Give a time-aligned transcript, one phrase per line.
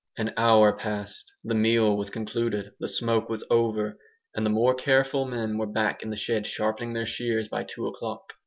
[0.17, 1.31] An hour passed.
[1.43, 3.99] The meal was concluded; the smoke was over;
[4.33, 7.85] and the more careful men were back in the shed sharpening their shears by two
[7.85, 8.33] o'clock.